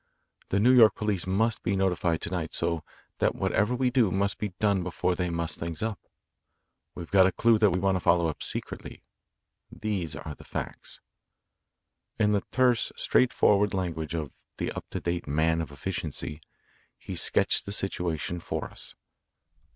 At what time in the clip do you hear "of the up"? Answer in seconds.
14.15-14.89